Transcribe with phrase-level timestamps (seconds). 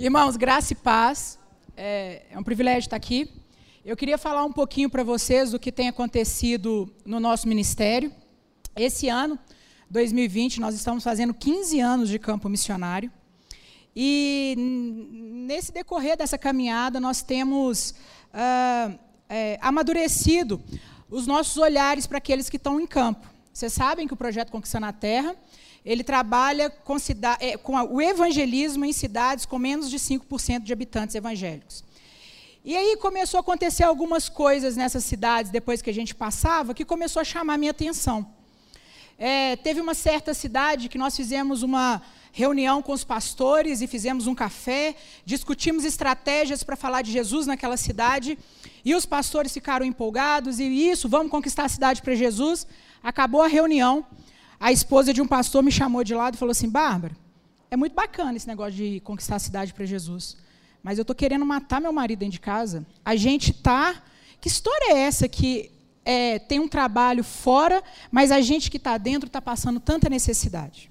[0.00, 1.40] Irmãos, graça e paz.
[1.76, 3.28] É, é um privilégio estar aqui.
[3.84, 8.12] Eu queria falar um pouquinho para vocês do que tem acontecido no nosso ministério.
[8.76, 9.36] Esse ano,
[9.90, 13.10] 2020, nós estamos fazendo 15 anos de campo missionário.
[13.96, 14.54] E
[15.48, 17.92] nesse decorrer dessa caminhada, nós temos
[18.32, 18.92] ah,
[19.28, 20.62] é, amadurecido
[21.10, 23.26] os nossos olhares para aqueles que estão em campo.
[23.52, 25.34] Vocês sabem que o projeto Conquistando a Terra
[25.88, 26.96] ele trabalha com,
[27.40, 31.82] é, com o evangelismo em cidades com menos de 5% de habitantes evangélicos.
[32.62, 36.84] E aí começou a acontecer algumas coisas nessas cidades, depois que a gente passava, que
[36.84, 38.30] começou a chamar a minha atenção.
[39.18, 42.02] É, teve uma certa cidade que nós fizemos uma
[42.32, 44.94] reunião com os pastores e fizemos um café,
[45.24, 48.38] discutimos estratégias para falar de Jesus naquela cidade,
[48.84, 52.66] e os pastores ficaram empolgados, e isso, vamos conquistar a cidade para Jesus.
[53.02, 54.04] Acabou a reunião,
[54.60, 57.16] a esposa de um pastor me chamou de lado e falou assim: Bárbara,
[57.70, 60.36] é muito bacana esse negócio de conquistar a cidade para Jesus,
[60.82, 62.86] mas eu estou querendo matar meu marido dentro de casa.
[63.04, 64.02] A gente tá.
[64.40, 65.70] Que história é essa que
[66.04, 70.90] é, tem um trabalho fora, mas a gente que está dentro está passando tanta necessidade?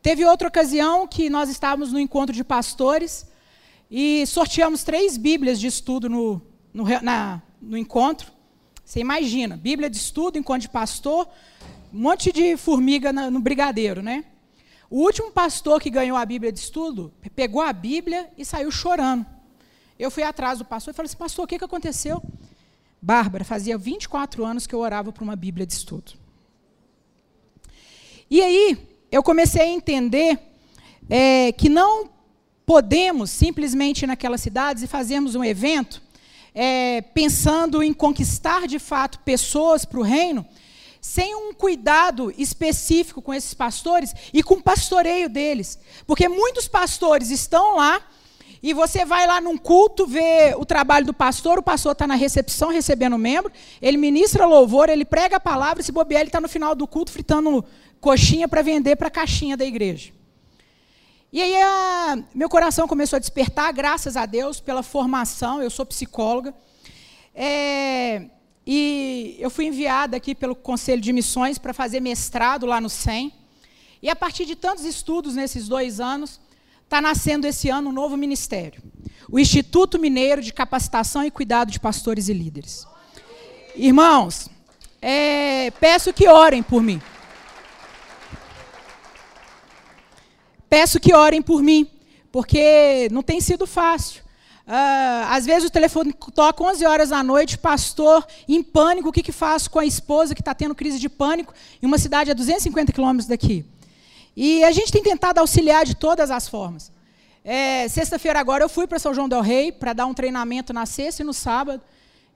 [0.00, 3.26] Teve outra ocasião que nós estávamos no encontro de pastores
[3.90, 6.40] e sorteamos três Bíblias de estudo no,
[6.72, 8.30] no, na, no encontro.
[8.84, 11.28] Você imagina, Bíblia de estudo, encontro de pastor,
[11.92, 14.24] um monte de formiga no brigadeiro, né?
[14.90, 19.26] O último pastor que ganhou a Bíblia de estudo pegou a Bíblia e saiu chorando.
[19.98, 22.22] Eu fui atrás do pastor e falei assim: Pastor, o que, que aconteceu?
[23.00, 26.12] Bárbara, fazia 24 anos que eu orava por uma Bíblia de estudo.
[28.30, 28.78] E aí,
[29.10, 30.38] eu comecei a entender
[31.08, 32.10] é, que não
[32.66, 36.02] podemos simplesmente ir naquelas cidades e fazermos um evento
[36.54, 40.44] é, pensando em conquistar de fato pessoas para o reino
[41.00, 45.78] sem um cuidado específico com esses pastores e com o pastoreio deles.
[46.06, 48.02] Porque muitos pastores estão lá
[48.62, 52.14] e você vai lá num culto ver o trabalho do pastor, o pastor está na
[52.14, 56.48] recepção recebendo membro, ele ministra louvor, ele prega a palavra, se bobear, ele está no
[56.48, 57.64] final do culto fritando
[58.00, 60.12] coxinha para vender para a caixinha da igreja.
[61.32, 65.84] E aí a, meu coração começou a despertar, graças a Deus, pela formação, eu sou
[65.84, 66.54] psicóloga.
[67.34, 68.24] É,
[68.70, 73.32] e eu fui enviada aqui pelo Conselho de Missões para fazer mestrado lá no SEM.
[74.02, 76.38] E a partir de tantos estudos nesses dois anos,
[76.84, 78.82] está nascendo esse ano um novo ministério.
[79.30, 82.86] O Instituto Mineiro de Capacitação e Cuidado de Pastores e Líderes.
[83.74, 84.50] Irmãos,
[85.00, 87.00] é, peço que orem por mim.
[90.68, 91.90] Peço que orem por mim,
[92.30, 94.27] porque não tem sido fácil.
[94.68, 99.22] Uh, às vezes o telefone toca 11 horas da noite, pastor em pânico, o que,
[99.22, 102.34] que faço com a esposa que está tendo crise de pânico em uma cidade a
[102.34, 103.64] 250 quilômetros daqui?
[104.36, 106.92] E a gente tem tentado auxiliar de todas as formas.
[107.42, 110.84] É, Sexta-feira agora eu fui para São João del Rei para dar um treinamento na
[110.84, 111.80] sexta e no sábado.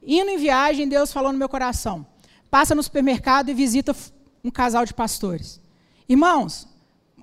[0.00, 2.06] Indo em viagem, Deus falou no meu coração:
[2.48, 3.92] passa no supermercado e visita
[4.44, 5.60] um casal de pastores.
[6.08, 6.68] Irmãos,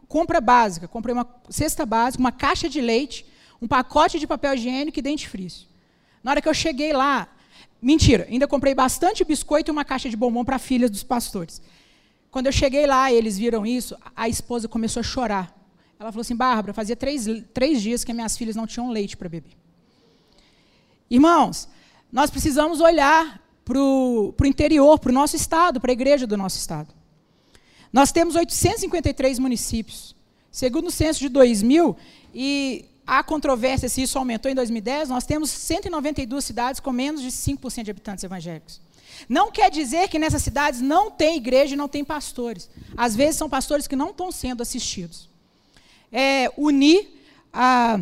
[0.05, 3.25] compra básica, comprei uma cesta básica, uma caixa de leite
[3.61, 5.67] um pacote de papel higiênico e dentifrício.
[6.23, 7.27] Na hora que eu cheguei lá,
[7.81, 11.61] mentira, ainda comprei bastante biscoito e uma caixa de bombom para filhas dos pastores.
[12.29, 15.55] Quando eu cheguei lá eles viram isso, a esposa começou a chorar.
[15.99, 19.29] Ela falou assim: Bárbara, fazia três, três dias que minhas filhas não tinham leite para
[19.29, 19.57] beber.
[21.09, 21.67] Irmãos,
[22.11, 26.57] nós precisamos olhar para o interior, para o nosso estado, para a igreja do nosso
[26.57, 26.93] estado.
[27.91, 30.15] Nós temos 853 municípios.
[30.51, 31.95] Segundo o censo de 2000,
[32.33, 37.29] e há controvérsia se isso aumentou em 2010, nós temos 192 cidades com menos de
[37.29, 38.81] 5% de habitantes evangélicos.
[39.27, 42.69] Não quer dizer que nessas cidades não tem igreja e não tem pastores.
[42.95, 45.29] Às vezes são pastores que não estão sendo assistidos.
[46.11, 47.09] É, unir
[47.51, 47.99] a,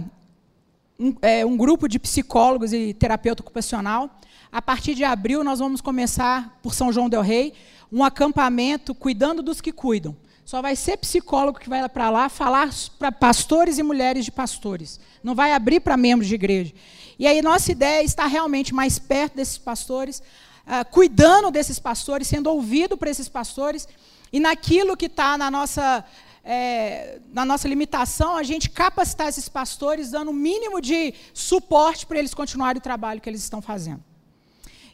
[0.99, 4.19] um, é, um grupo de psicólogos e terapeuta ocupacional.
[4.51, 7.53] A partir de abril, nós vamos começar, por São João Del Rei,
[7.91, 10.15] um acampamento cuidando dos que cuidam.
[10.45, 12.69] Só vai ser psicólogo que vai para lá falar
[12.99, 14.99] para pastores e mulheres de pastores.
[15.23, 16.71] Não vai abrir para membros de igreja.
[17.17, 20.21] E aí nossa ideia é estar realmente mais perto desses pastores,
[20.67, 23.87] uh, cuidando desses pastores, sendo ouvido por esses pastores,
[24.31, 26.05] e naquilo que está na nossa
[26.47, 32.19] é, na nossa limitação, a gente capacitar esses pastores, dando o mínimo de suporte para
[32.19, 34.03] eles continuarem o trabalho que eles estão fazendo.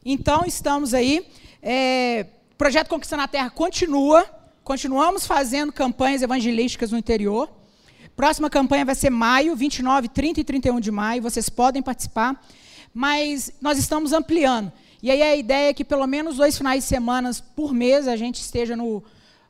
[0.05, 1.27] Então, estamos aí.
[1.61, 4.40] É, o projeto Conquistando a Terra continua.
[4.71, 7.49] Continuamos fazendo campanhas evangelísticas no interior.
[8.15, 11.21] Próxima campanha vai ser maio, 29, 30 e 31 de maio.
[11.21, 12.41] Vocês podem participar.
[12.93, 14.71] Mas nós estamos ampliando.
[15.03, 18.15] E aí a ideia é que pelo menos dois finais de semana por mês a
[18.15, 19.03] gente esteja no,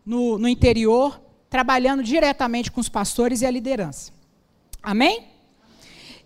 [0.04, 1.22] no, no interior,
[1.52, 4.12] trabalhando diretamente com os pastores e a liderança.
[4.82, 5.28] Amém?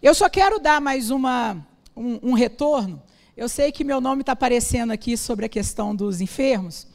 [0.02, 1.58] Eu só quero dar mais uma,
[1.94, 3.04] um, um retorno.
[3.36, 6.95] Eu sei que meu nome está aparecendo aqui sobre a questão dos enfermos.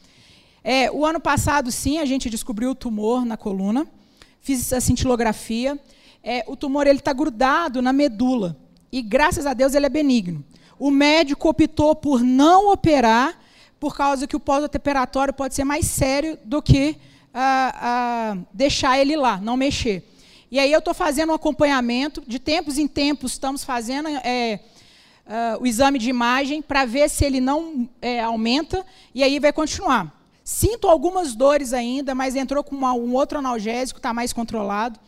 [0.63, 3.87] É, o ano passado, sim, a gente descobriu o tumor na coluna,
[4.39, 5.79] fiz a cintilografia.
[6.23, 8.55] É, o tumor ele está grudado na medula
[8.91, 10.43] e, graças a Deus, ele é benigno.
[10.77, 13.39] O médico optou por não operar
[13.79, 16.97] por causa que o pós-operatório pode ser mais sério do que
[17.33, 20.07] ah, ah, deixar ele lá, não mexer.
[20.51, 24.59] E aí eu estou fazendo um acompanhamento, de tempos em tempos estamos fazendo é,
[25.25, 28.85] ah, o exame de imagem para ver se ele não é, aumenta,
[29.15, 30.20] e aí vai continuar.
[30.53, 34.99] Sinto algumas dores ainda, mas entrou com uma, um outro analgésico, está mais controlado.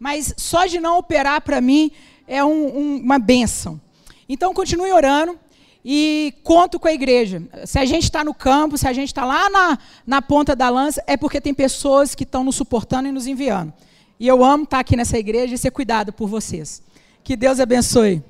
[0.00, 1.92] Mas só de não operar, para mim,
[2.26, 3.78] é um, um, uma benção.
[4.26, 5.38] Então, continue orando
[5.84, 7.42] e conto com a igreja.
[7.66, 10.70] Se a gente está no campo, se a gente está lá na, na ponta da
[10.70, 13.74] lança, é porque tem pessoas que estão nos suportando e nos enviando.
[14.18, 16.82] E eu amo estar tá aqui nessa igreja e ser cuidado por vocês.
[17.22, 18.24] Que Deus abençoe.